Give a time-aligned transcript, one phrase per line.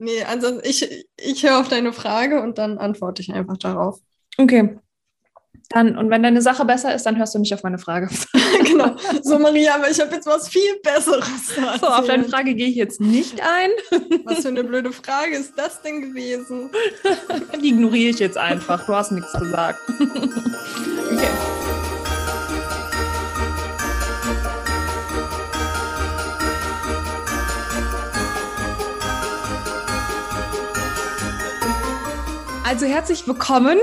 [0.00, 4.00] nee, also ich, ich höre auf deine Frage und dann antworte ich einfach darauf.
[4.38, 4.78] Okay.
[5.68, 8.08] Dann, und wenn deine Sache besser ist, dann hörst du nicht auf meine Frage.
[8.64, 8.96] genau.
[9.22, 11.54] So, Maria, aber ich habe jetzt was viel Besseres.
[11.80, 13.70] So, auf deine Frage gehe ich jetzt nicht ein.
[14.24, 16.70] Was für eine blöde Frage ist das denn gewesen?
[17.62, 18.84] Die ignoriere ich jetzt einfach.
[18.86, 19.78] Du hast nichts gesagt.
[21.12, 21.59] okay.
[32.70, 33.78] Also herzlich willkommen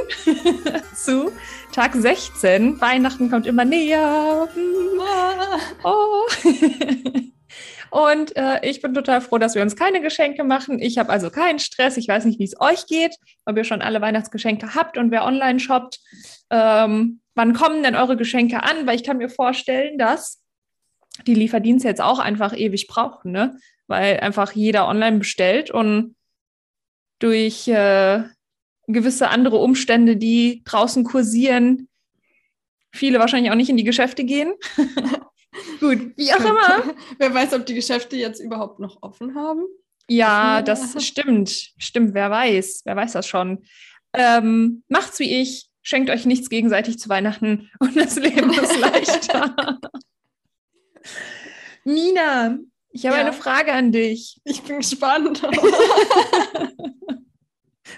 [0.96, 1.34] zu
[1.74, 2.80] Tag 16.
[2.80, 4.48] Weihnachten kommt immer näher.
[5.84, 6.22] Oh.
[7.92, 10.80] Und äh, ich bin total froh, dass wir uns keine Geschenke machen.
[10.80, 11.98] Ich habe also keinen Stress.
[11.98, 13.14] Ich weiß nicht, wie es euch geht,
[13.44, 16.00] ob ihr schon alle Weihnachtsgeschenke habt und wer online shoppt.
[16.50, 18.88] Ähm, wann kommen denn eure Geschenke an?
[18.88, 20.42] Weil ich kann mir vorstellen, dass
[21.26, 23.58] die Lieferdienste jetzt auch einfach ewig brauchen, ne?
[23.88, 26.16] Weil einfach jeder online bestellt und
[27.20, 28.24] durch äh,
[28.88, 31.88] gewisse andere Umstände, die draußen kursieren,
[32.92, 34.54] viele wahrscheinlich auch nicht in die Geschäfte gehen.
[35.80, 36.84] Gut, wie auch immer.
[37.18, 39.64] Wer weiß, ob die Geschäfte jetzt überhaupt noch offen haben?
[40.10, 41.74] Ja, das stimmt.
[41.78, 42.84] Stimmt, wer weiß.
[42.86, 43.66] Wer weiß das schon.
[44.14, 45.70] Ähm, macht's wie ich.
[45.82, 49.80] Schenkt euch nichts gegenseitig zu Weihnachten und das Leben ist leichter.
[51.84, 52.58] Nina,
[52.90, 53.22] ich habe ja.
[53.22, 54.40] eine Frage an dich.
[54.44, 55.42] Ich bin gespannt.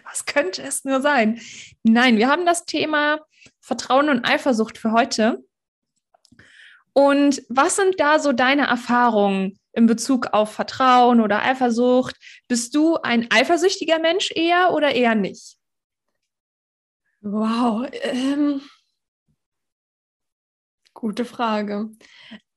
[0.05, 1.41] Was könnte es nur sein?
[1.83, 3.19] Nein, wir haben das Thema
[3.59, 5.43] Vertrauen und Eifersucht für heute.
[6.93, 12.15] Und was sind da so deine Erfahrungen in Bezug auf Vertrauen oder Eifersucht?
[12.47, 15.57] Bist du ein eifersüchtiger Mensch eher oder eher nicht?
[17.21, 18.61] Wow, ähm,
[20.93, 21.89] gute Frage.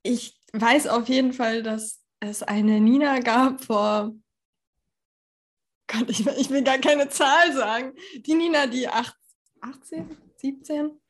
[0.03, 4.13] Ich weiß auf jeden Fall, dass es eine Nina gab vor
[5.87, 7.93] Gott, ich, ich, will gar keine Zahl sagen.
[8.17, 11.01] Die Nina, die 18, 17,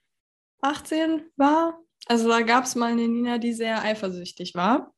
[0.61, 1.81] 18 war.
[2.06, 4.93] Also da gab es mal eine Nina, die sehr eifersüchtig war.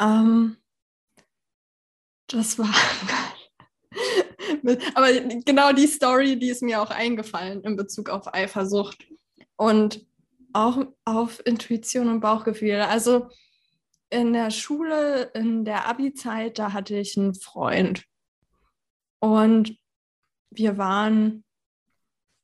[0.00, 0.56] Ähm,
[2.26, 2.74] das war.
[4.94, 5.12] Aber
[5.44, 9.06] genau die Story, die ist mir auch eingefallen in Bezug auf Eifersucht
[9.56, 10.06] und
[10.52, 12.80] auch auf Intuition und Bauchgefühl.
[12.80, 13.28] Also
[14.10, 18.04] in der Schule, in der Abi-Zeit, da hatte ich einen Freund.
[19.24, 19.78] Und
[20.50, 21.44] wir waren,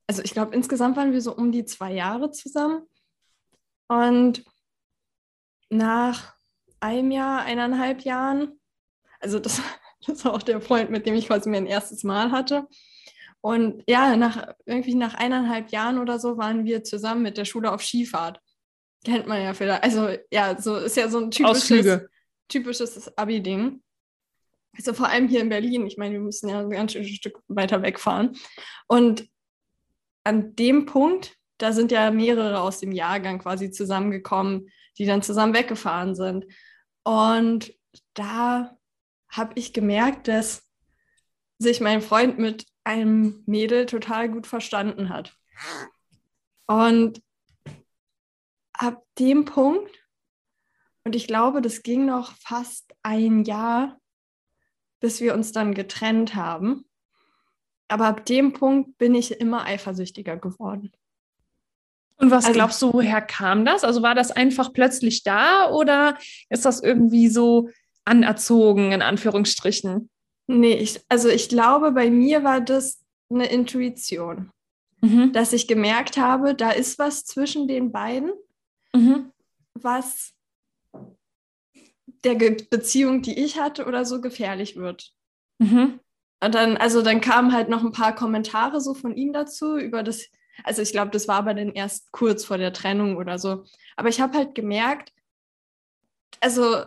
[0.06, 2.86] also ich glaube, insgesamt waren wir so um die zwei Jahre zusammen.
[3.86, 4.46] Und
[5.68, 6.34] nach
[6.80, 8.58] einem Jahr, eineinhalb Jahren,
[9.20, 9.60] also das,
[10.06, 12.66] das war auch der Freund, mit dem ich quasi mein erstes Mal hatte.
[13.42, 17.72] Und ja, nach irgendwie nach eineinhalb Jahren oder so waren wir zusammen mit der Schule
[17.72, 18.40] auf Skifahrt.
[19.04, 19.82] Kennt man ja vielleicht.
[19.82, 22.06] Also ja, so ist ja so ein typisches,
[22.48, 23.82] typisches Abi-Ding.
[24.76, 25.86] Also vor allem hier in Berlin.
[25.86, 28.36] Ich meine, wir müssen ja ein ganz schönes Stück weiter wegfahren.
[28.86, 29.28] Und
[30.24, 35.54] an dem Punkt, da sind ja mehrere aus dem Jahrgang quasi zusammengekommen, die dann zusammen
[35.54, 36.46] weggefahren sind.
[37.04, 37.74] Und
[38.14, 38.76] da
[39.28, 40.68] habe ich gemerkt, dass
[41.58, 45.36] sich mein Freund mit einem Mädel total gut verstanden hat.
[46.66, 47.22] Und
[48.72, 49.94] ab dem Punkt,
[51.04, 53.99] und ich glaube, das ging noch fast ein Jahr,
[55.00, 56.84] bis wir uns dann getrennt haben.
[57.88, 60.92] Aber ab dem Punkt bin ich immer eifersüchtiger geworden.
[62.18, 63.82] Und was also, glaubst du, woher kam das?
[63.82, 66.18] Also war das einfach plötzlich da oder
[66.50, 67.70] ist das irgendwie so
[68.04, 70.10] anerzogen, in Anführungsstrichen?
[70.46, 74.50] Nee, ich, also ich glaube, bei mir war das eine Intuition,
[75.00, 75.32] mhm.
[75.32, 78.32] dass ich gemerkt habe, da ist was zwischen den beiden,
[78.94, 79.32] mhm.
[79.74, 80.34] was
[82.24, 85.12] der Beziehung, die ich hatte oder so, gefährlich wird.
[85.58, 86.00] Mhm.
[86.42, 90.02] Und dann, also dann kamen halt noch ein paar Kommentare so von ihm dazu über
[90.02, 90.26] das,
[90.64, 93.64] also ich glaube, das war aber dann erst kurz vor der Trennung oder so.
[93.96, 95.12] Aber ich habe halt gemerkt,
[96.40, 96.84] also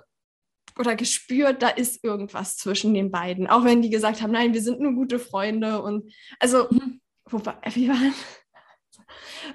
[0.79, 3.47] oder gespürt, da ist irgendwas zwischen den beiden.
[3.47, 7.01] Auch wenn die gesagt haben, nein, wir sind nur gute Freunde und also, mhm.
[7.25, 8.13] wobei, wir waren,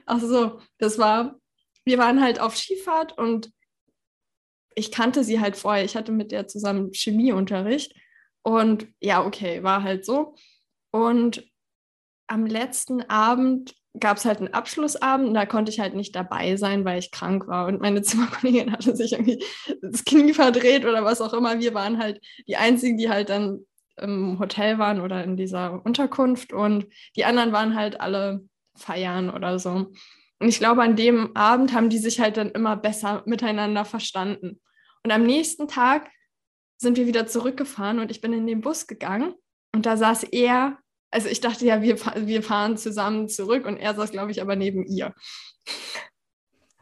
[0.06, 1.40] also das war,
[1.84, 3.50] wir waren halt auf Skifahrt und
[4.78, 5.84] ich kannte sie halt vorher.
[5.84, 7.94] Ich hatte mit der zusammen Chemieunterricht.
[8.42, 10.36] Und ja, okay, war halt so.
[10.90, 11.44] Und
[12.28, 16.84] am letzten Abend gab es halt einen Abschlussabend da konnte ich halt nicht dabei sein,
[16.84, 17.66] weil ich krank war.
[17.66, 19.42] Und meine Zimmerkollegin hatte sich irgendwie
[19.82, 21.58] das Knie verdreht oder was auch immer.
[21.58, 23.66] Wir waren halt die Einzigen, die halt dann
[23.96, 26.52] im Hotel waren oder in dieser Unterkunft.
[26.52, 26.86] Und
[27.16, 28.46] die anderen waren halt alle
[28.76, 29.90] feiern oder so.
[30.40, 34.60] Und ich glaube, an dem Abend haben die sich halt dann immer besser miteinander verstanden.
[35.08, 36.10] Und am nächsten Tag
[36.76, 39.32] sind wir wieder zurückgefahren und ich bin in den Bus gegangen
[39.74, 40.76] und da saß er,
[41.10, 44.54] also ich dachte ja, wir, wir fahren zusammen zurück und er saß, glaube ich, aber
[44.54, 45.14] neben ihr.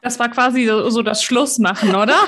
[0.02, 2.18] Das war quasi so, so das Schlussmachen, oder?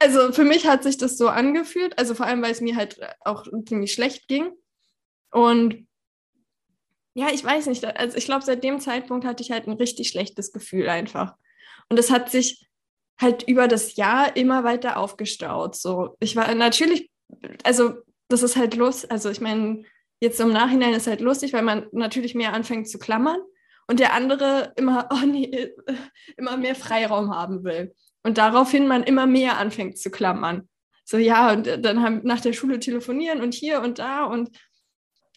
[0.00, 2.98] also für mich hat sich das so angefühlt, also vor allem, weil es mir halt
[3.20, 4.50] auch ziemlich schlecht ging.
[5.30, 5.86] Und
[7.14, 10.08] ja, ich weiß nicht, also ich glaube, seit dem Zeitpunkt hatte ich halt ein richtig
[10.08, 11.36] schlechtes Gefühl einfach.
[11.88, 12.66] Und es hat sich
[13.20, 15.76] halt über das Jahr immer weiter aufgestaut.
[15.76, 17.10] So, ich war natürlich,
[17.64, 17.94] also
[18.28, 19.84] das ist halt los, also ich meine,
[20.20, 23.40] jetzt im Nachhinein ist halt lustig, weil man natürlich mehr anfängt zu klammern
[23.88, 25.70] und der andere immer, oh nee,
[26.36, 27.94] immer mehr Freiraum haben will.
[28.22, 30.68] Und daraufhin man immer mehr anfängt zu klammern.
[31.04, 34.50] So, ja, und dann haben nach der Schule telefonieren und hier und da und,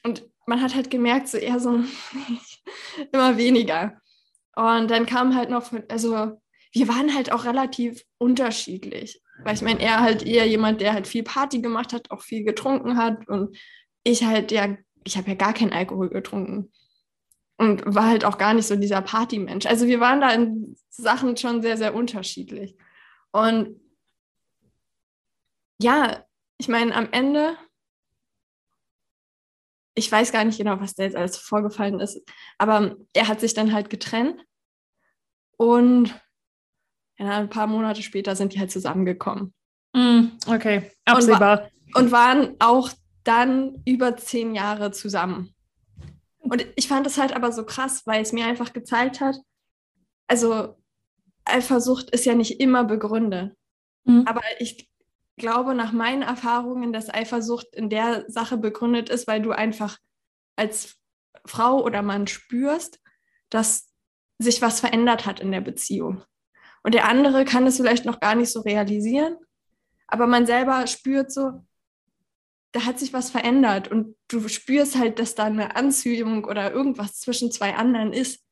[0.03, 1.83] und man hat halt gemerkt, so eher so
[3.11, 3.99] immer weniger.
[4.55, 6.39] Und dann kam halt noch, also
[6.75, 9.21] wir waren halt auch relativ unterschiedlich.
[9.43, 12.43] Weil ich meine, er halt eher jemand, der halt viel Party gemacht hat, auch viel
[12.43, 13.29] getrunken hat.
[13.29, 13.57] Und
[14.03, 14.75] ich halt, ja,
[15.05, 16.73] ich habe ja gar keinen Alkohol getrunken.
[17.57, 19.65] Und war halt auch gar nicht so dieser Partymensch.
[19.65, 22.75] Also wir waren da in Sachen schon sehr, sehr unterschiedlich.
[23.31, 23.79] Und
[25.81, 26.25] ja,
[26.57, 27.57] ich meine, am Ende,
[29.93, 32.21] ich weiß gar nicht genau, was da jetzt alles vorgefallen ist,
[32.57, 34.43] aber er hat sich dann halt getrennt.
[35.57, 36.13] Und
[37.17, 39.53] ja, ein paar Monate später sind die halt zusammengekommen.
[39.93, 41.69] Mm, okay, absehbar.
[41.93, 42.89] Und, wa und waren auch
[43.23, 45.53] dann über zehn Jahre zusammen.
[46.39, 49.37] Und ich fand es halt aber so krass, weil es mir einfach gezeigt hat,
[50.27, 50.77] also
[51.45, 53.55] Eifersucht ist ja nicht immer begründet.
[54.03, 54.23] Mhm.
[54.27, 54.89] Aber ich
[55.37, 59.97] glaube nach meinen Erfahrungen, dass Eifersucht in der Sache begründet ist, weil du einfach
[60.55, 60.97] als
[61.45, 62.99] Frau oder Mann spürst,
[63.49, 63.91] dass
[64.39, 66.23] sich was verändert hat in der Beziehung.
[66.85, 69.37] Und der andere kann es vielleicht noch gar nicht so realisieren,
[70.05, 71.65] aber man selber spürt so,
[72.73, 77.19] da hat sich was verändert und du spürst halt, dass da eine Anziehung oder irgendwas
[77.19, 78.45] zwischen zwei anderen ist.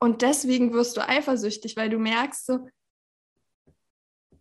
[0.00, 2.66] Und deswegen wirst du eifersüchtig, weil du merkst so,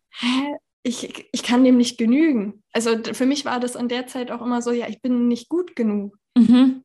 [0.10, 2.64] hä, ich, ich kann dem nicht genügen.
[2.72, 5.50] Also für mich war das an der Zeit auch immer so, ja, ich bin nicht
[5.50, 6.18] gut genug.
[6.36, 6.84] Mhm.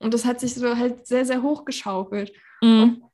[0.00, 2.32] Und das hat sich so halt sehr, sehr hochgeschaukelt.
[2.62, 2.82] Mhm.
[2.82, 3.05] Und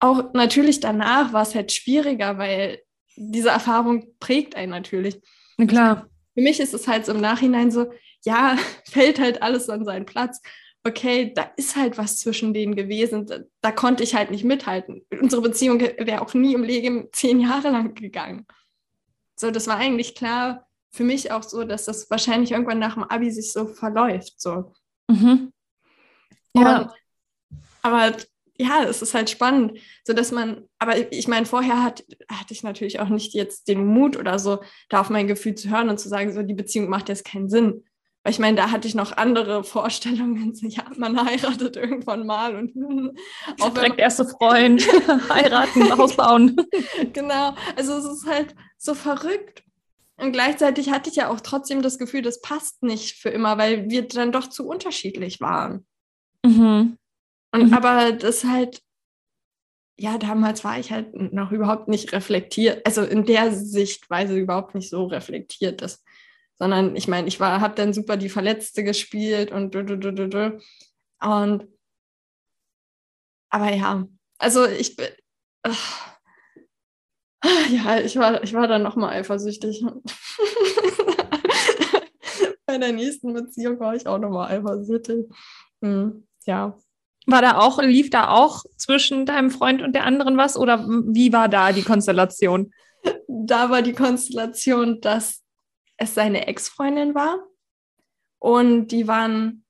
[0.00, 2.82] auch natürlich danach war es halt schwieriger, weil
[3.16, 5.20] diese Erfahrung prägt einen natürlich.
[5.56, 6.10] Na klar.
[6.34, 7.90] Für mich ist es halt so im Nachhinein so,
[8.24, 10.40] ja, fällt halt alles an seinen Platz.
[10.84, 13.26] Okay, da ist halt was zwischen denen gewesen.
[13.26, 15.04] Da, da konnte ich halt nicht mithalten.
[15.20, 18.46] Unsere Beziehung wäre auch nie im Leben zehn Jahre lang gegangen.
[19.34, 23.04] So, das war eigentlich klar für mich auch so, dass das wahrscheinlich irgendwann nach dem
[23.04, 24.40] Abi sich so verläuft.
[24.40, 24.72] So.
[25.08, 25.52] Mhm.
[26.54, 26.82] Ja.
[26.82, 26.90] Und,
[27.82, 28.16] aber
[28.58, 32.62] ja, es ist halt spannend, so dass man, aber ich meine, vorher hat, hatte ich
[32.62, 35.98] natürlich auch nicht jetzt den Mut oder so, da auf mein Gefühl zu hören und
[35.98, 37.84] zu sagen, so die Beziehung macht jetzt keinen Sinn.
[38.22, 42.56] Weil ich meine, da hatte ich noch andere Vorstellungen, so, ja, man heiratet irgendwann mal
[42.56, 42.72] und
[43.60, 44.86] auch direkt erste Freund,
[45.28, 46.56] heiraten, Haus bauen.
[47.12, 49.62] genau, also es ist halt so verrückt.
[50.18, 53.90] Und gleichzeitig hatte ich ja auch trotzdem das Gefühl, das passt nicht für immer, weil
[53.90, 55.86] wir dann doch zu unterschiedlich waren.
[56.42, 56.96] Mhm.
[57.56, 57.74] Und mhm.
[57.74, 58.82] aber das halt,
[59.98, 64.90] ja, damals war ich halt noch überhaupt nicht reflektiert, also in der Sichtweise überhaupt nicht
[64.90, 66.04] so reflektiert, dass,
[66.58, 70.12] sondern ich meine, ich war, habe dann super die Verletzte gespielt und du, du, du,
[70.12, 70.60] du, du.
[71.22, 71.66] und
[73.48, 75.06] aber ja, also ich bin,
[77.70, 79.82] ja, ich war, ich war dann nochmal eifersüchtig.
[82.66, 85.24] Bei der nächsten Beziehung war ich auch nochmal eifersüchtig.
[85.80, 86.76] Hm, ja,
[87.26, 91.32] war da auch, lief da auch zwischen deinem Freund und der anderen was oder wie
[91.32, 92.72] war da die Konstellation?
[93.28, 95.42] Da war die Konstellation, dass
[95.96, 97.38] es seine Ex-Freundin war
[98.38, 99.64] und die waren,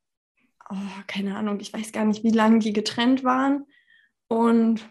[0.71, 0.75] oh,
[1.07, 3.65] keine Ahnung, ich weiß gar nicht, wie lange die getrennt waren
[4.29, 4.87] und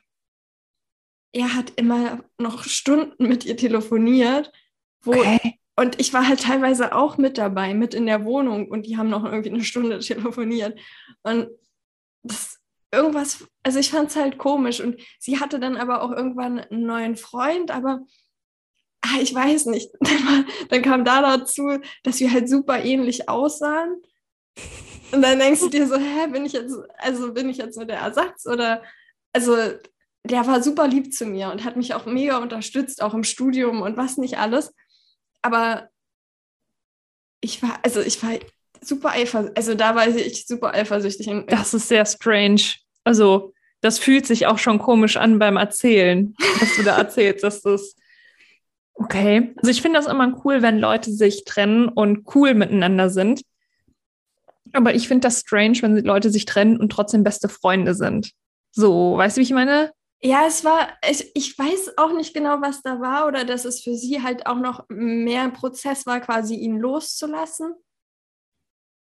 [1.34, 4.52] er hat immer noch Stunden mit ihr telefoniert,
[5.04, 5.60] wo okay.
[5.76, 9.10] und ich war halt teilweise auch mit dabei, mit in der Wohnung und die haben
[9.10, 10.80] noch irgendwie eine Stunde telefoniert
[11.24, 11.50] und
[12.26, 12.60] das
[12.92, 16.86] irgendwas, also ich fand es halt komisch und sie hatte dann aber auch irgendwann einen
[16.86, 18.02] neuen Freund, aber
[19.02, 19.92] ah, ich weiß nicht.
[20.00, 24.02] Dann, dann kam da dazu, dass wir halt super ähnlich aussahen.
[25.12, 27.86] Und dann denkst du dir so, hä, bin ich jetzt, also bin ich jetzt nur
[27.86, 28.82] der Ersatz oder,
[29.34, 29.56] also
[30.24, 33.82] der war super lieb zu mir und hat mich auch mega unterstützt, auch im Studium
[33.82, 34.74] und was nicht alles.
[35.42, 35.90] Aber
[37.42, 38.32] ich war, also ich war
[38.82, 41.30] super eifersüchtig, also da war ich super eifersüchtig.
[41.48, 42.62] Das ist sehr strange.
[43.04, 47.62] Also, das fühlt sich auch schon komisch an beim Erzählen, was du da erzählst, dass
[47.62, 47.96] das
[48.96, 49.54] Okay.
[49.58, 53.42] Also ich finde das immer cool, wenn Leute sich trennen und cool miteinander sind.
[54.74, 58.32] Aber ich finde das strange, wenn Leute sich trennen und trotzdem beste Freunde sind.
[58.72, 59.92] So, weißt du, wie ich meine?
[60.22, 63.82] Ja, es war, ich, ich weiß auch nicht genau, was da war oder dass es
[63.82, 67.74] für sie halt auch noch mehr ein Prozess war, quasi ihn loszulassen.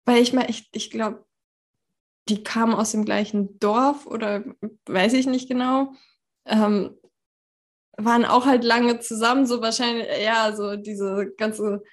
[0.10, 1.24] Weil ich mal, ich, ich glaube,
[2.30, 4.44] die kamen aus dem gleichen Dorf oder
[4.88, 5.94] weiß ich nicht genau.
[6.48, 6.98] Ähm,
[7.96, 11.84] waren auch halt lange zusammen, so wahrscheinlich, ja, so diese ganze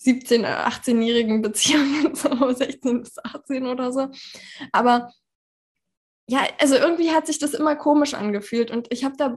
[0.00, 4.06] 17-, 18-jährigen Beziehungen, so 16 bis 18 oder so.
[4.70, 5.12] Aber
[6.28, 9.36] ja, also irgendwie hat sich das immer komisch angefühlt und ich habe da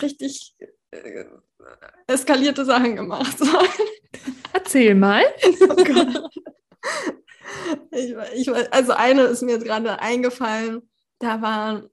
[0.00, 0.54] richtig
[0.92, 1.24] äh,
[2.06, 3.36] eskalierte Sachen gemacht.
[3.40, 3.58] So.
[4.52, 5.24] Erzähl mal.
[6.84, 7.31] Oh
[7.90, 10.82] ich, ich, also eine ist mir jetzt gerade eingefallen,
[11.18, 11.84] da war,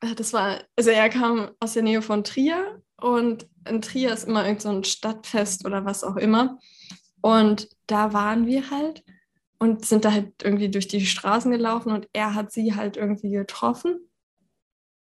[0.00, 4.24] äh, das war, also er kam aus der Nähe von Trier und in Trier ist
[4.24, 6.58] immer irgend so ein Stadtfest oder was auch immer.
[7.20, 9.04] Und da waren wir halt
[9.58, 13.30] und sind da halt irgendwie durch die Straßen gelaufen und er hat sie halt irgendwie
[13.30, 14.10] getroffen.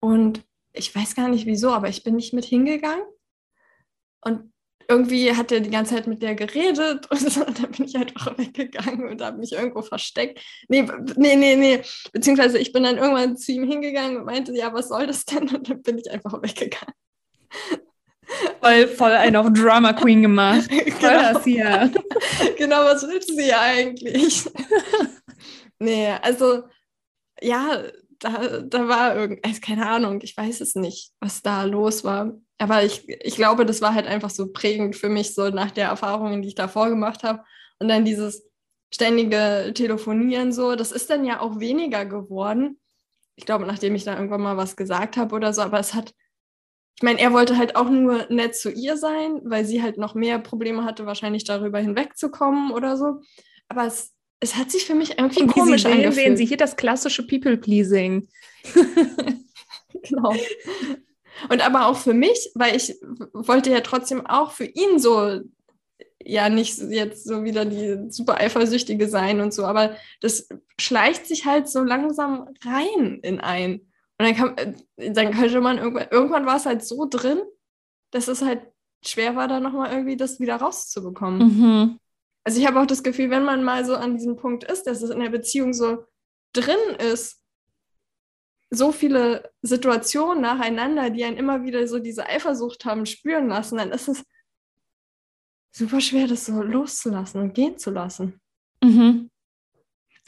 [0.01, 3.07] Und ich weiß gar nicht wieso, aber ich bin nicht mit hingegangen.
[4.21, 4.53] Und
[4.89, 8.15] irgendwie hat er die ganze Zeit mit der geredet und, und dann bin ich halt
[8.17, 10.41] auch weggegangen und habe mich irgendwo versteckt.
[10.69, 10.87] Nee,
[11.17, 11.83] nee, nee, nee.
[12.13, 15.49] Beziehungsweise ich bin dann irgendwann zu ihm hingegangen und meinte, ja, was soll das denn?
[15.49, 16.95] Und dann bin ich einfach weggegangen.
[18.63, 20.65] Voll, voll einen auf Drama Queen gemacht.
[20.73, 21.33] Voll genau.
[21.35, 21.93] das hier.
[22.57, 24.47] genau, was willst du hier eigentlich?
[25.79, 26.63] nee, also
[27.43, 27.83] ja,
[28.19, 32.33] da, da war irgend, also keine Ahnung, ich weiß es nicht, was da los war.
[32.59, 35.89] Aber ich, ich glaube, das war halt einfach so prägend für mich, so nach der
[35.89, 37.43] Erfahrungen, die ich davor gemacht habe.
[37.79, 38.49] Und dann dieses
[38.93, 42.79] ständige Telefonieren so, das ist dann ja auch weniger geworden.
[43.35, 46.15] Ich glaube, nachdem ich da irgendwann mal was gesagt habe oder so, aber es hat,
[46.97, 50.15] ich meine, er wollte halt auch nur nett zu ihr sein, weil sie halt noch
[50.15, 53.21] mehr Probleme hatte, wahrscheinlich darüber hinwegzukommen oder so.
[53.67, 56.15] Aber es, es hat sich für mich irgendwie Und komisch sie angefühlt.
[56.15, 58.29] Sehen Sie hier das klassische People-Pleasing.
[60.03, 60.35] genau.
[61.49, 62.97] Und aber auch für mich, weil ich
[63.33, 65.41] wollte ja trotzdem auch für ihn so,
[66.23, 70.49] ja, nicht jetzt so wieder die super Eifersüchtige sein und so, aber das
[70.81, 73.81] schleicht sich halt so langsam rein in ein.
[74.19, 77.41] Und dann, kann, äh, dann könnte man irgendwann, irgendwann war es halt so drin,
[78.11, 78.63] dass es halt
[79.05, 81.41] schwer war, da nochmal irgendwie das wieder rauszubekommen.
[81.41, 81.99] Mhm.
[82.45, 85.03] Also ich habe auch das Gefühl, wenn man mal so an diesem Punkt ist, dass
[85.03, 86.05] es in der Beziehung so
[86.53, 87.44] drin ist,
[88.75, 93.91] so viele Situationen nacheinander, die einen immer wieder so diese Eifersucht haben spüren lassen, dann
[93.91, 94.25] ist es
[95.73, 98.41] super schwer, das so loszulassen und gehen zu lassen.
[98.83, 99.31] Mhm.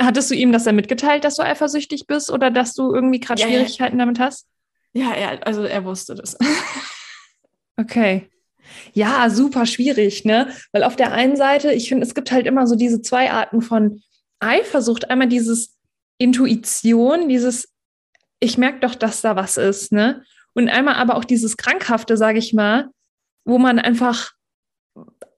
[0.01, 3.41] Hattest du ihm das dann mitgeteilt, dass du eifersüchtig bist oder dass du irgendwie gerade
[3.41, 4.05] ja, Schwierigkeiten ja.
[4.05, 4.47] damit hast?
[4.93, 6.37] Ja, er, also er wusste das.
[7.77, 8.29] okay.
[8.93, 10.51] Ja, super schwierig, ne?
[10.73, 13.63] Weil auf der einen Seite, ich finde, es gibt halt immer so diese zwei Arten
[13.63, 14.03] von
[14.41, 15.09] Eifersucht.
[15.09, 15.77] Einmal dieses
[16.19, 17.69] Intuition, dieses,
[18.41, 20.23] ich merke doch, dass da was ist, ne?
[20.55, 22.89] Und einmal aber auch dieses Krankhafte, sage ich mal,
[23.45, 24.33] wo man einfach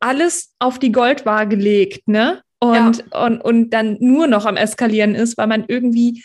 [0.00, 2.42] alles auf die Goldwaage legt, ne?
[2.60, 3.26] und, ja.
[3.26, 6.24] und, und dann nur noch am Eskalieren ist, weil man irgendwie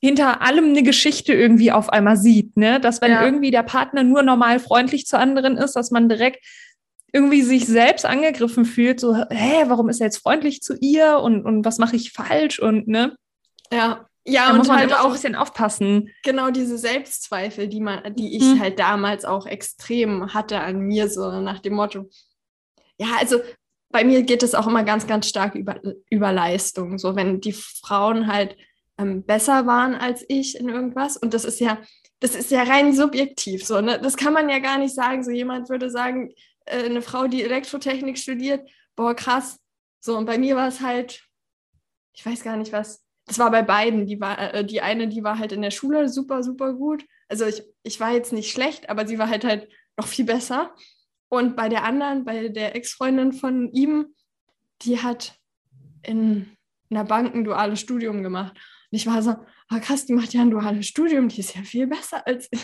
[0.00, 2.78] hinter allem eine Geschichte irgendwie auf einmal sieht, ne?
[2.80, 3.24] Dass wenn ja.
[3.24, 6.44] irgendwie der Partner nur normal freundlich zu anderen ist, dass man direkt
[7.12, 11.44] irgendwie sich selbst angegriffen fühlt, so, hä, warum ist er jetzt freundlich zu ihr und,
[11.44, 13.16] und was mache ich falsch und ne?
[13.72, 14.06] Ja.
[14.26, 16.10] Ja, da und muss man halt auch ein bisschen aufpassen.
[16.24, 18.60] Genau diese Selbstzweifel, die man, die ich mhm.
[18.60, 22.10] halt damals auch extrem hatte an mir, so nach dem Motto,
[22.98, 23.40] ja, also
[23.90, 25.80] bei mir geht es auch immer ganz, ganz stark über,
[26.10, 26.98] über Leistung.
[26.98, 28.56] So, wenn die Frauen halt
[28.98, 31.16] ähm, besser waren als ich in irgendwas.
[31.16, 31.78] Und das ist ja,
[32.20, 33.64] das ist ja rein subjektiv.
[33.64, 34.00] So, ne?
[34.00, 35.22] Das kann man ja gar nicht sagen.
[35.22, 36.32] So jemand würde sagen,
[36.64, 39.58] äh, eine Frau, die Elektrotechnik studiert, boah, krass.
[40.00, 41.22] So, und bei mir war es halt,
[42.12, 43.05] ich weiß gar nicht was.
[43.26, 44.06] Das war bei beiden.
[44.06, 47.04] Die, war, äh, die eine, die war halt in der Schule super, super gut.
[47.28, 50.74] Also ich, ich war jetzt nicht schlecht, aber sie war halt halt noch viel besser.
[51.28, 54.14] Und bei der anderen, bei der Ex-Freundin von ihm,
[54.82, 55.34] die hat
[56.02, 56.56] in
[56.88, 58.54] einer Bank ein duales Studium gemacht.
[58.90, 59.34] Und ich war so,
[59.72, 62.60] oh krass, die macht ja ein duales Studium, die ist ja viel besser als ich.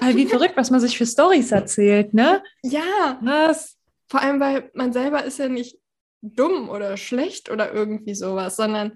[0.00, 2.42] Aber wie verrückt, was man sich für Stories erzählt, ne?
[2.62, 3.18] Ja.
[3.22, 3.78] Was?
[4.08, 5.78] Vor allem, weil man selber ist ja nicht
[6.20, 8.92] dumm oder schlecht oder irgendwie sowas, sondern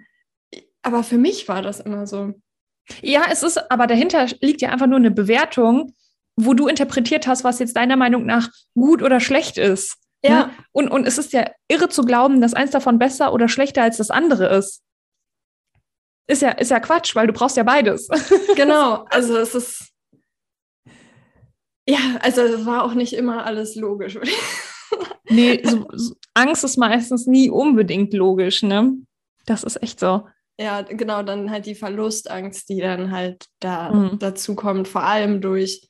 [0.88, 2.33] aber für mich war das immer so.
[3.02, 5.92] Ja, es ist, aber dahinter liegt ja einfach nur eine Bewertung,
[6.37, 9.99] wo du interpretiert hast, was jetzt deiner Meinung nach gut oder schlecht ist.
[10.25, 10.47] Ja.
[10.47, 10.50] Ne?
[10.73, 13.99] Und, und es ist ja irre zu glauben, dass eins davon besser oder schlechter als
[13.99, 14.83] das andere ist.
[16.26, 18.09] Ist ja, ist ja Quatsch, weil du brauchst ja beides.
[18.57, 19.92] Genau, also es ist.
[21.87, 24.18] Ja, also es war auch nicht immer alles logisch.
[25.28, 28.95] nee, so, so, Angst ist meistens nie unbedingt logisch, ne?
[29.47, 30.26] Das ist echt so.
[30.60, 34.18] Ja, genau, dann halt die Verlustangst, die dann halt da mhm.
[34.18, 35.88] dazu kommt, vor allem durch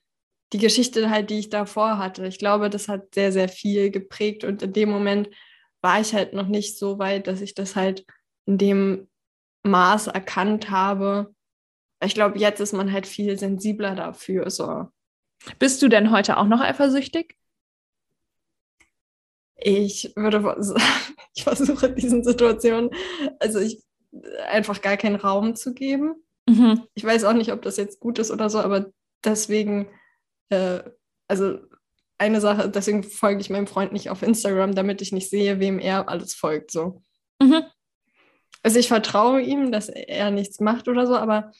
[0.53, 2.27] die Geschichte halt, die ich davor hatte.
[2.27, 5.31] Ich glaube, das hat sehr, sehr viel geprägt und in dem Moment
[5.81, 8.05] war ich halt noch nicht so weit, dass ich das halt
[8.47, 9.09] in dem
[9.63, 11.35] Maß erkannt habe.
[12.05, 14.51] Ich glaube, jetzt ist man halt viel sensibler dafür.
[14.51, 14.89] So.
[15.59, 17.37] Bist du denn heute auch noch eifersüchtig?
[19.57, 20.39] Ich würde
[21.35, 22.91] ich versuche diesen Situationen,
[23.41, 23.83] also ich
[24.49, 26.15] einfach gar keinen Raum zu geben.
[26.49, 26.83] Mhm.
[26.95, 28.91] Ich weiß auch nicht, ob das jetzt gut ist oder so, aber
[29.25, 29.89] deswegen,
[30.49, 30.81] äh,
[31.29, 31.59] also
[32.19, 35.79] eine Sache, deswegen folge ich meinem Freund nicht auf Instagram, damit ich nicht sehe, wem
[35.79, 36.71] er alles folgt.
[36.71, 37.03] So.
[37.41, 37.65] Mhm.
[38.63, 41.53] Also ich vertraue ihm, dass er nichts macht oder so, aber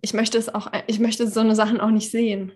[0.00, 2.52] ich möchte es auch, ich möchte so eine Sachen auch nicht sehen.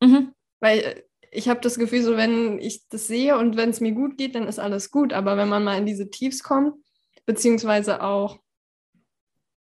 [0.00, 0.32] Mhm.
[0.60, 4.18] Weil ich habe das Gefühl, so wenn ich das sehe und wenn es mir gut
[4.18, 5.12] geht, dann ist alles gut.
[5.12, 6.74] Aber wenn man mal in diese Tiefs kommt,
[7.26, 8.38] beziehungsweise auch,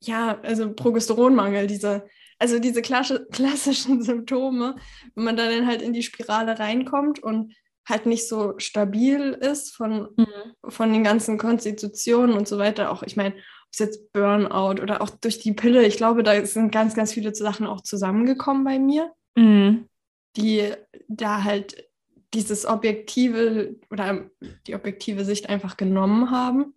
[0.02, 2.08] ja, also Progesteronmangel, diese,
[2.40, 2.82] also diese
[3.32, 4.76] klassischen Symptome,
[5.16, 7.54] wenn man da dann halt in die Spirale reinkommt und
[7.88, 10.70] halt nicht so stabil ist von, mhm.
[10.70, 12.92] von den ganzen Konstitutionen und so weiter.
[12.92, 16.44] Auch, ich meine, ob es jetzt Burnout oder auch durch die Pille, ich glaube, da
[16.46, 19.12] sind ganz, ganz viele Sachen auch zusammengekommen bei mir.
[19.36, 19.88] Mhm
[20.36, 20.74] die
[21.08, 21.88] da halt
[22.34, 24.30] dieses objektive oder
[24.68, 26.74] die objektive Sicht einfach genommen haben.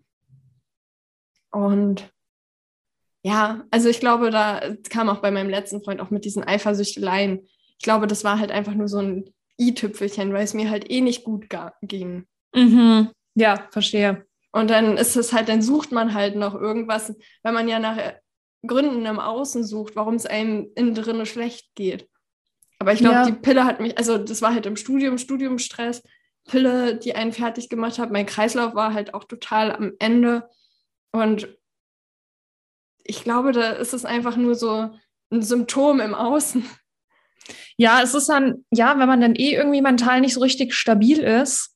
[1.51, 2.13] Und
[3.29, 7.47] ja, also ich glaube, da kam auch bei meinem letzten Freund auch mit diesen Eifersüchteleien.
[7.79, 11.03] Ich glaube, das war halt einfach nur so ein i-Tüpfelchen, weil es mir halt eh
[11.03, 11.47] nicht gut
[11.83, 12.27] ging.
[12.55, 13.11] Mhm.
[13.35, 14.25] Ja, verstehe.
[14.51, 17.99] Und dann ist es halt, dann sucht man halt noch irgendwas, wenn man ja nach
[18.67, 22.09] Gründen im Außen sucht, warum es einem innen drin schlecht geht.
[22.79, 23.27] Aber ich glaube, ja.
[23.27, 26.03] die Pille hat mich, also das war halt im Studium, Studiumstress,
[26.49, 28.11] Pille, die einen fertig gemacht hat.
[28.11, 30.49] Mein Kreislauf war halt auch total am Ende.
[31.13, 31.58] Und
[33.09, 34.91] ich glaube, da ist es einfach nur so
[35.31, 36.65] ein Symptom im Außen.
[37.79, 41.19] Ja, es ist dann, ja, wenn man dann eh irgendwie mental nicht so richtig stabil
[41.19, 41.75] ist,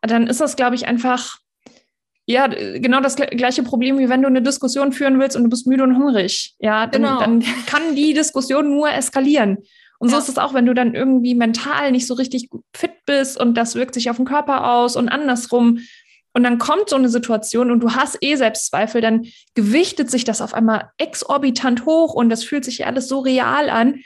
[0.00, 1.38] dann ist das, glaube ich, einfach,
[2.26, 5.66] ja, genau das gleiche Problem, wie wenn du eine Diskussion führen willst und du bist
[5.66, 6.54] müde und hungrig.
[6.60, 7.20] Ja, dann, genau.
[7.20, 9.58] dann kann die Diskussion nur eskalieren.
[9.98, 10.22] Und so ja.
[10.22, 13.74] ist es auch, wenn du dann irgendwie mental nicht so richtig fit bist und das
[13.74, 15.80] wirkt sich auf den Körper aus und andersrum.
[16.32, 20.40] Und dann kommt so eine Situation und du hast eh Selbstzweifel, dann gewichtet sich das
[20.40, 24.00] auf einmal exorbitant hoch und das fühlt sich alles so real an.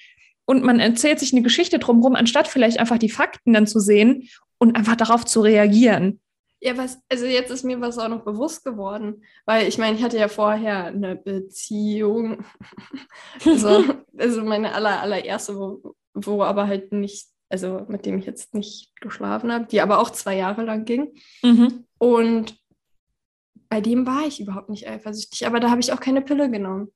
[0.47, 4.29] Und man erzählt sich eine Geschichte drumherum, anstatt vielleicht einfach die Fakten dann zu sehen
[4.59, 6.21] und einfach darauf zu reagieren.
[6.61, 10.03] Ja, was, also jetzt ist mir was auch noch bewusst geworden, weil ich meine, ich
[10.03, 12.43] hatte ja vorher eine Beziehung,
[13.45, 13.85] also,
[14.19, 18.91] also meine aller, allererste, wo, wo aber halt nicht, also mit dem ich jetzt nicht
[19.01, 21.15] geschlafen habe, die aber auch zwei Jahre lang ging.
[21.43, 21.85] Mhm.
[21.99, 22.59] Und
[23.69, 26.93] bei dem war ich überhaupt nicht eifersüchtig, aber da habe ich auch keine Pille genommen.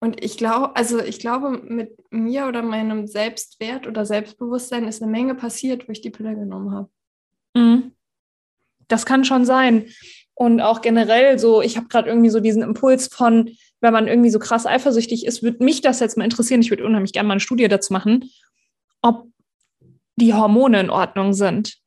[0.00, 5.10] Und ich glaube, also ich glaube, mit mir oder meinem Selbstwert oder Selbstbewusstsein ist eine
[5.10, 6.90] Menge passiert, wo ich die Pille genommen habe.
[7.54, 7.92] Mhm
[8.88, 9.86] das kann schon sein.
[10.34, 14.30] Und auch generell so, ich habe gerade irgendwie so diesen Impuls von, wenn man irgendwie
[14.30, 16.60] so krass eifersüchtig ist, würde mich das jetzt mal interessieren.
[16.60, 18.30] Ich würde unheimlich gerne mal eine Studie dazu machen,
[19.00, 19.28] ob
[20.16, 21.78] die Hormone in Ordnung sind.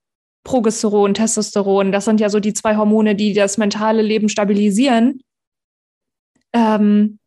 [0.44, 5.22] Progesteron, Testosteron, das sind ja so die zwei Hormone, die das mentale Leben stabilisieren.
[6.54, 7.20] Ähm,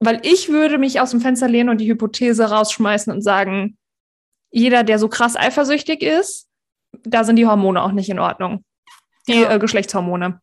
[0.00, 3.76] weil ich würde mich aus dem Fenster lehnen und die Hypothese rausschmeißen und sagen,
[4.50, 6.48] jeder, der so krass eifersüchtig ist,
[7.02, 8.64] da sind die Hormone auch nicht in Ordnung
[9.28, 9.54] die ja.
[9.54, 10.40] äh, Geschlechtshormone.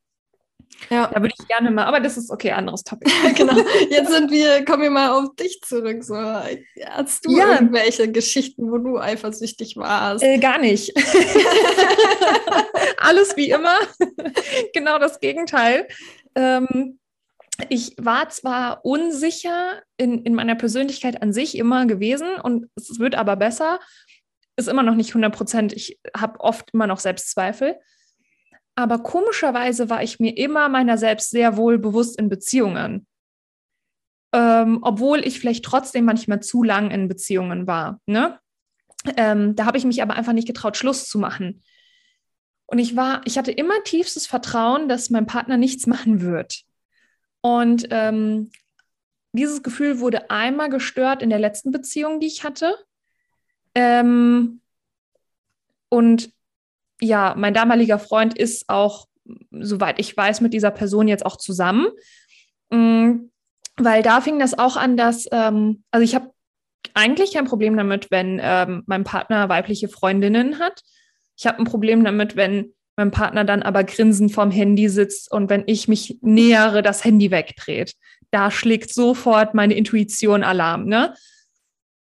[0.89, 1.07] Ja.
[1.07, 3.11] Da würde ich gerne mal, aber das ist okay, anderes Topic.
[3.35, 3.57] genau.
[3.89, 6.03] Jetzt sind wir, kommen wir mal auf dich zurück.
[6.03, 7.53] So, hast du ja.
[7.53, 10.23] irgendwelche Geschichten, wo du eifersüchtig warst?
[10.23, 10.95] Äh, gar nicht.
[12.97, 13.77] Alles wie immer.
[14.73, 15.87] genau das Gegenteil.
[16.35, 16.99] Ähm,
[17.69, 23.15] ich war zwar unsicher in, in meiner Persönlichkeit an sich immer gewesen und es wird
[23.15, 23.79] aber besser.
[24.57, 25.73] Ist immer noch nicht 100 Prozent.
[25.73, 27.77] Ich habe oft immer noch Selbstzweifel.
[28.75, 33.07] Aber komischerweise war ich mir immer meiner selbst sehr wohl bewusst in Beziehungen.
[34.33, 38.01] Ähm, obwohl ich vielleicht trotzdem manchmal zu lang in Beziehungen war.
[38.05, 38.37] Ne?
[39.15, 41.63] Ähm, da habe ich mich aber einfach nicht getraut, Schluss zu machen.
[42.65, 46.63] Und ich war, ich hatte immer tiefstes Vertrauen, dass mein Partner nichts machen wird.
[47.41, 48.51] Und ähm,
[49.33, 52.75] dieses Gefühl wurde einmal gestört in der letzten Beziehung, die ich hatte.
[53.75, 54.61] Ähm,
[55.89, 56.31] und
[57.01, 59.07] ja, mein damaliger Freund ist auch,
[59.51, 61.87] soweit ich weiß, mit dieser Person jetzt auch zusammen.
[62.69, 63.31] Mhm,
[63.77, 66.31] weil da fing das auch an, dass, ähm, also ich habe
[66.93, 70.81] eigentlich kein Problem damit, wenn ähm, mein Partner weibliche Freundinnen hat.
[71.37, 75.49] Ich habe ein Problem damit, wenn mein Partner dann aber grinsend vorm Handy sitzt und
[75.49, 77.93] wenn ich mich nähere, das Handy wegdreht.
[78.31, 81.13] Da schlägt sofort meine Intuition Alarm, ne?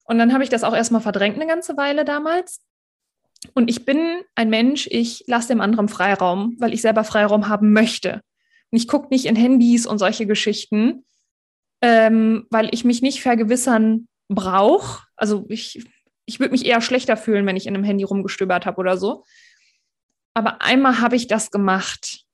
[0.05, 2.61] Und dann habe ich das auch erstmal verdrängt eine ganze Weile damals.
[3.53, 7.71] Und ich bin ein Mensch, ich lasse dem anderen Freiraum, weil ich selber Freiraum haben
[7.71, 8.21] möchte.
[8.71, 11.05] Und ich gucke nicht in Handys und solche Geschichten,
[11.81, 15.03] ähm, weil ich mich nicht vergewissern brauche.
[15.15, 15.85] Also ich,
[16.25, 19.23] ich würde mich eher schlechter fühlen, wenn ich in einem Handy rumgestöbert habe oder so.
[20.33, 22.25] Aber einmal habe ich das gemacht.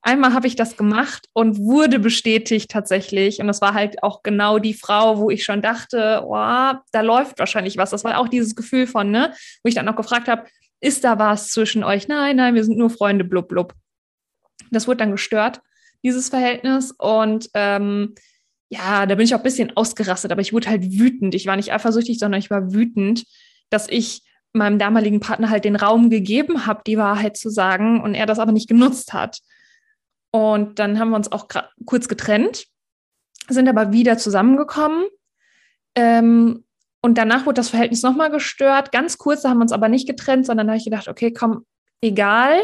[0.00, 3.40] Einmal habe ich das gemacht und wurde bestätigt tatsächlich.
[3.40, 7.38] Und das war halt auch genau die Frau, wo ich schon dachte, oh, da läuft
[7.38, 7.90] wahrscheinlich was.
[7.90, 10.44] Das war auch dieses Gefühl von, ne, wo ich dann noch gefragt habe,
[10.80, 12.06] ist da was zwischen euch?
[12.06, 13.74] Nein, nein, wir sind nur Freunde, blub, blub.
[14.70, 15.60] Das wurde dann gestört,
[16.04, 16.92] dieses Verhältnis.
[16.92, 18.14] Und ähm,
[18.70, 21.34] ja, da bin ich auch ein bisschen ausgerastet, aber ich wurde halt wütend.
[21.34, 23.24] Ich war nicht eifersüchtig, sondern ich war wütend,
[23.70, 28.14] dass ich meinem damaligen Partner halt den Raum gegeben habe, die Wahrheit zu sagen und
[28.14, 29.38] er das aber nicht genutzt hat.
[30.30, 31.48] Und dann haben wir uns auch
[31.86, 32.66] kurz getrennt,
[33.48, 35.06] sind aber wieder zusammengekommen.
[35.94, 36.64] Ähm,
[37.00, 38.92] und danach wurde das Verhältnis nochmal gestört.
[38.92, 41.32] Ganz kurz, da haben wir uns aber nicht getrennt, sondern da habe ich gedacht, okay,
[41.32, 41.64] komm,
[42.00, 42.60] egal.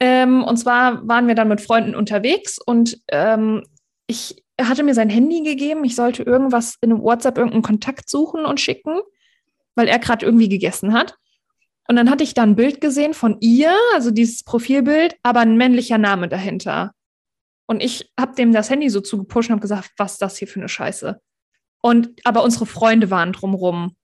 [0.00, 3.62] Ähm, und zwar waren wir dann mit Freunden unterwegs und ähm,
[4.08, 5.84] ich hatte mir sein Handy gegeben.
[5.84, 9.00] Ich sollte irgendwas in WhatsApp, irgendeinen Kontakt suchen und schicken
[9.74, 11.16] weil er gerade irgendwie gegessen hat.
[11.88, 15.56] Und dann hatte ich da ein Bild gesehen von ihr, also dieses Profilbild, aber ein
[15.56, 16.92] männlicher Name dahinter.
[17.66, 20.48] Und ich habe dem das Handy so zugepusht und habe gesagt, was ist das hier
[20.48, 21.20] für eine Scheiße?
[21.82, 23.96] Und aber unsere Freunde waren drumrum.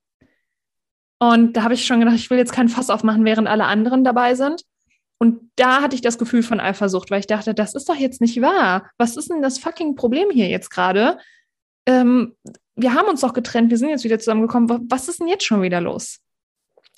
[1.20, 4.04] Und da habe ich schon gedacht, ich will jetzt kein Fass aufmachen, während alle anderen
[4.04, 4.62] dabei sind.
[5.18, 8.20] Und da hatte ich das Gefühl von Eifersucht, weil ich dachte, das ist doch jetzt
[8.20, 8.88] nicht wahr.
[8.98, 11.18] Was ist denn das fucking Problem hier jetzt gerade?
[11.86, 12.36] Ähm,
[12.76, 15.62] wir haben uns doch getrennt, wir sind jetzt wieder zusammengekommen, was ist denn jetzt schon
[15.62, 16.20] wieder los?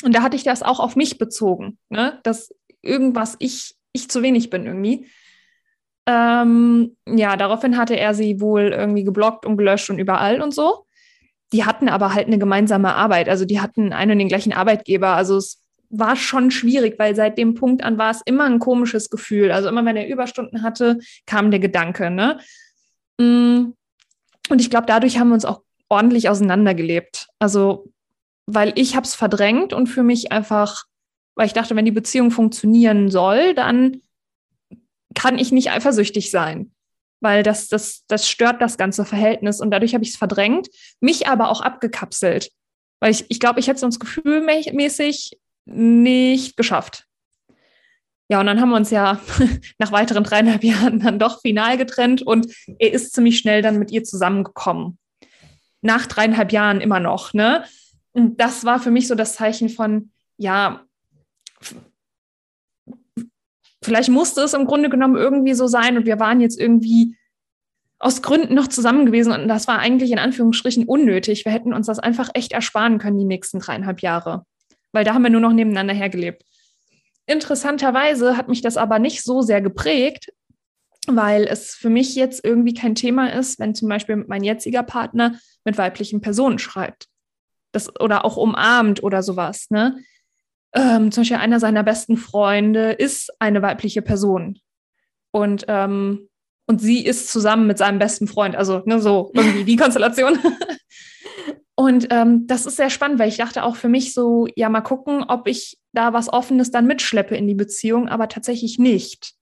[0.04, 2.18] Und da hatte ich das auch auf mich bezogen, ne?
[2.22, 5.06] dass irgendwas ich, ich zu wenig bin irgendwie.
[6.06, 10.86] Ähm, ja, daraufhin hatte er sie wohl irgendwie geblockt und gelöscht und überall und so.
[11.52, 15.08] Die hatten aber halt eine gemeinsame Arbeit, also die hatten einen und den gleichen Arbeitgeber.
[15.08, 15.60] Also es
[15.90, 19.50] war schon schwierig, weil seit dem Punkt an war es immer ein komisches Gefühl.
[19.50, 22.38] Also immer wenn er Überstunden hatte, kam der Gedanke, ne?
[23.18, 23.72] Mm.
[24.48, 27.28] Und ich glaube, dadurch haben wir uns auch ordentlich auseinandergelebt.
[27.38, 27.92] Also,
[28.46, 30.84] weil ich habe es verdrängt und für mich einfach,
[31.34, 34.02] weil ich dachte, wenn die Beziehung funktionieren soll, dann
[35.14, 36.72] kann ich nicht eifersüchtig sein,
[37.20, 40.68] weil das, das, das stört das ganze Verhältnis und dadurch habe ich es verdrängt,
[41.00, 42.50] mich aber auch abgekapselt,
[43.00, 47.06] weil ich, ich glaube, ich hätte es uns gefühlmäßig nicht geschafft.
[48.28, 49.20] Ja, und dann haben wir uns ja
[49.78, 52.46] nach weiteren dreieinhalb Jahren dann doch final getrennt und
[52.78, 54.98] er ist ziemlich schnell dann mit ihr zusammengekommen
[55.82, 57.32] nach dreieinhalb Jahren immer noch.
[57.32, 57.64] Ne?
[58.12, 60.84] Und das war für mich so das Zeichen von, ja,
[63.82, 67.16] vielleicht musste es im Grunde genommen irgendwie so sein und wir waren jetzt irgendwie
[67.98, 71.44] aus Gründen noch zusammen gewesen und das war eigentlich in Anführungsstrichen unnötig.
[71.44, 74.46] Wir hätten uns das einfach echt ersparen können, die nächsten dreieinhalb Jahre,
[74.92, 76.42] weil da haben wir nur noch nebeneinander hergelebt.
[77.26, 80.32] Interessanterweise hat mich das aber nicht so sehr geprägt,
[81.06, 85.38] weil es für mich jetzt irgendwie kein Thema ist, wenn zum Beispiel mein jetziger Partner
[85.64, 87.09] mit weiblichen Personen schreibt.
[87.72, 89.66] Das, oder auch umarmt oder sowas.
[89.70, 90.02] Ne?
[90.72, 94.58] Ähm, zum Beispiel einer seiner besten Freunde ist eine weibliche Person.
[95.32, 96.28] Und, ähm,
[96.66, 98.56] und sie ist zusammen mit seinem besten Freund.
[98.56, 100.38] Also ne, so irgendwie die Konstellation.
[101.74, 104.80] und ähm, das ist sehr spannend, weil ich dachte auch für mich so, ja, mal
[104.80, 109.34] gucken, ob ich da was Offenes dann mitschleppe in die Beziehung, aber tatsächlich nicht.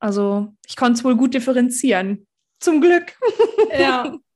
[0.00, 2.26] Also ich konnte es wohl gut differenzieren.
[2.60, 3.16] Zum Glück.
[3.78, 4.16] Ja.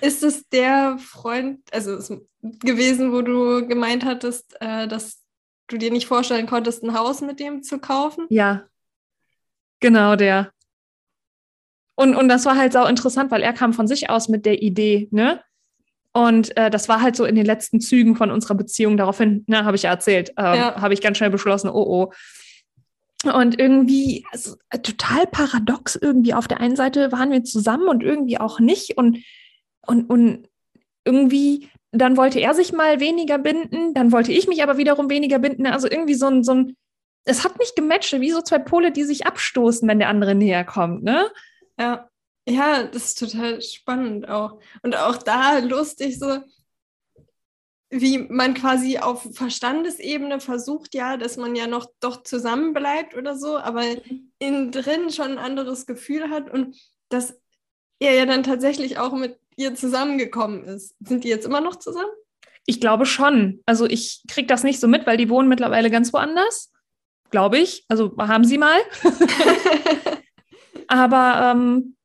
[0.00, 5.22] Ist es der Freund, also gewesen, wo du gemeint hattest, äh, dass
[5.66, 8.26] du dir nicht vorstellen konntest, ein Haus mit dem zu kaufen?
[8.30, 8.64] Ja,
[9.80, 10.52] genau der.
[11.94, 14.62] Und, und das war halt sau interessant, weil er kam von sich aus mit der
[14.62, 15.42] Idee, ne?
[16.12, 18.96] Und äh, das war halt so in den letzten Zügen von unserer Beziehung.
[18.96, 20.80] Daraufhin, ne, habe ich ja erzählt, äh, ja.
[20.80, 22.10] habe ich ganz schnell beschlossen, oh
[23.24, 23.30] oh.
[23.32, 26.34] Und irgendwie also, total paradox irgendwie.
[26.34, 28.96] Auf der einen Seite waren wir zusammen und irgendwie auch nicht.
[28.96, 29.18] Und
[29.88, 30.48] und, und
[31.04, 35.38] irgendwie, dann wollte er sich mal weniger binden, dann wollte ich mich aber wiederum weniger
[35.38, 35.66] binden.
[35.66, 36.76] Also irgendwie so ein, so ein,
[37.24, 40.64] es hat nicht gematcht, wie so zwei Pole, die sich abstoßen, wenn der andere näher
[40.64, 41.30] kommt, ne?
[41.78, 42.08] Ja.
[42.50, 44.58] Ja, das ist total spannend auch.
[44.82, 46.38] Und auch da lustig so,
[47.90, 53.58] wie man quasi auf Verstandesebene versucht, ja, dass man ja noch doch zusammenbleibt oder so,
[53.58, 53.82] aber
[54.38, 56.74] innen drin schon ein anderes Gefühl hat und
[57.10, 57.38] dass
[57.98, 60.94] er ja dann tatsächlich auch mit ihr zusammengekommen ist.
[61.00, 62.10] Sind die jetzt immer noch zusammen?
[62.64, 63.60] Ich glaube schon.
[63.66, 66.72] Also ich kriege das nicht so mit, weil die wohnen mittlerweile ganz woanders.
[67.30, 67.84] Glaube ich.
[67.88, 68.78] Also haben sie mal.
[70.88, 71.96] Aber ähm,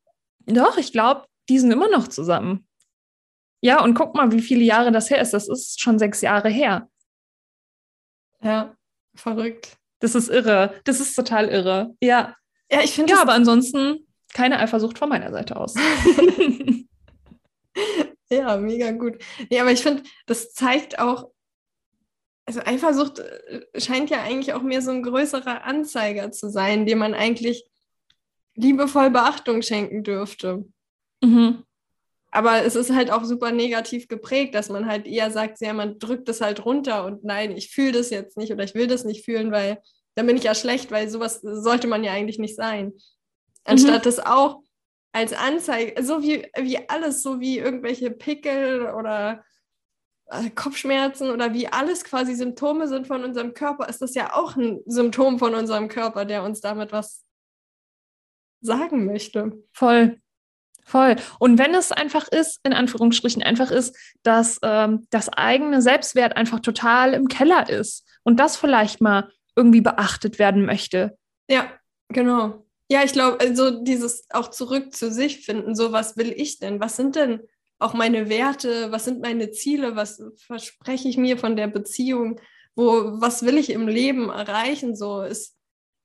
[0.45, 2.67] doch, ich glaube, die sind immer noch zusammen.
[3.61, 5.33] Ja, und guck mal, wie viele Jahre das her ist.
[5.33, 6.89] Das ist schon sechs Jahre her.
[8.41, 8.75] Ja,
[9.15, 9.77] verrückt.
[9.99, 10.73] Das ist irre.
[10.83, 11.95] Das ist total irre.
[12.01, 12.35] Ja.
[12.69, 13.13] Ja, ich finde.
[13.13, 15.75] Ja, aber ansonsten keine Eifersucht von meiner Seite aus.
[18.29, 19.17] ja, mega gut.
[19.49, 21.29] Nee, aber ich finde, das zeigt auch,
[22.45, 26.99] also Eifersucht äh, scheint ja eigentlich auch mehr so ein größerer Anzeiger zu sein, dem
[26.99, 27.65] man eigentlich
[28.55, 30.65] liebevoll Beachtung schenken dürfte.
[31.23, 31.63] Mhm.
[32.31, 35.99] Aber es ist halt auch super negativ geprägt, dass man halt eher sagt, ja, man
[35.99, 39.05] drückt es halt runter und nein, ich fühle das jetzt nicht oder ich will das
[39.05, 39.79] nicht fühlen, weil
[40.15, 42.93] dann bin ich ja schlecht, weil sowas sollte man ja eigentlich nicht sein.
[43.65, 44.03] Anstatt mhm.
[44.03, 44.61] das auch
[45.13, 49.43] als Anzeige, so wie, wie alles, so wie irgendwelche Pickel oder
[50.25, 54.55] äh, Kopfschmerzen oder wie alles quasi Symptome sind von unserem Körper, ist das ja auch
[54.55, 57.23] ein Symptom von unserem Körper, der uns damit was
[58.61, 59.63] sagen möchte.
[59.71, 60.19] Voll.
[60.85, 61.15] Voll.
[61.39, 66.59] Und wenn es einfach ist, in Anführungsstrichen einfach ist, dass ähm, das eigene Selbstwert einfach
[66.59, 71.17] total im Keller ist und das vielleicht mal irgendwie beachtet werden möchte.
[71.47, 71.71] Ja,
[72.09, 72.65] genau.
[72.93, 76.79] Ja, ich glaube, also dieses auch zurück zu sich finden, so was will ich denn?
[76.79, 77.39] Was sind denn
[77.79, 78.91] auch meine Werte?
[78.91, 79.95] Was sind meine Ziele?
[79.95, 82.39] Was verspreche ich mir von der Beziehung?
[82.75, 84.95] Wo, was will ich im Leben erreichen?
[84.95, 85.57] So ist,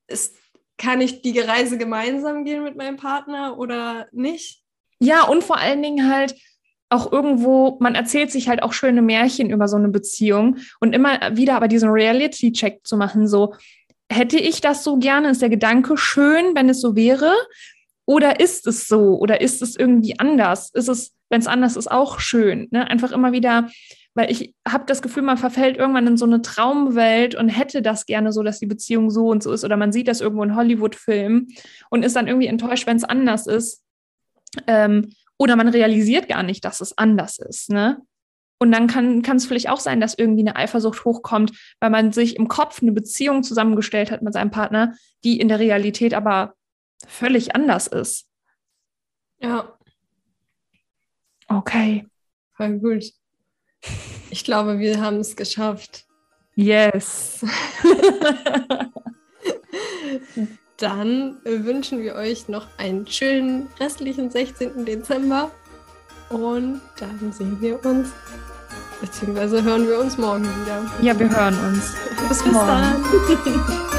[0.07, 0.35] ist,
[0.79, 4.63] kann ich die Reise gemeinsam gehen mit meinem Partner oder nicht?
[4.99, 6.37] Ja, und vor allen Dingen halt
[6.89, 11.37] auch irgendwo, man erzählt sich halt auch schöne Märchen über so eine Beziehung und immer
[11.37, 13.53] wieder aber diesen Reality-Check zu machen, so,
[14.11, 15.31] hätte ich das so gerne?
[15.31, 17.35] Ist der Gedanke schön, wenn es so wäre?
[18.07, 19.19] Oder ist es so?
[19.19, 20.71] Oder ist es irgendwie anders?
[20.71, 22.69] Ist es, wenn es anders ist, auch schön?
[22.71, 22.89] Ne?
[22.89, 23.69] Einfach immer wieder,
[24.15, 28.07] weil ich habe das Gefühl, man verfällt irgendwann in so eine Traumwelt und hätte das
[28.07, 29.65] gerne so, dass die Beziehung so und so ist.
[29.65, 31.49] Oder man sieht das irgendwo in Hollywood-Filmen
[31.91, 33.83] und ist dann irgendwie enttäuscht, wenn es anders ist.
[34.67, 37.71] Ähm, oder man realisiert gar nicht, dass es anders ist.
[37.71, 37.99] Ne?
[38.59, 42.37] Und dann kann es vielleicht auch sein, dass irgendwie eine Eifersucht hochkommt, weil man sich
[42.37, 44.95] im Kopf eine Beziehung zusammengestellt hat mit seinem Partner,
[45.25, 46.55] die in der Realität aber
[47.07, 48.27] völlig anders ist.
[49.41, 49.79] Ja.
[51.47, 52.07] Okay.
[52.55, 53.13] Voll gut.
[54.31, 56.07] Ich glaube, wir haben es geschafft.
[56.57, 57.45] Yes.
[60.77, 64.85] Dann wünschen wir euch noch einen schönen restlichen 16.
[64.85, 65.53] Dezember.
[66.31, 68.09] Und dann sehen wir uns,
[69.01, 70.85] beziehungsweise hören wir uns morgen wieder.
[71.01, 71.95] Ja, wir hören uns.
[72.29, 72.67] Bis, Bis morgen.
[72.67, 73.89] Dann.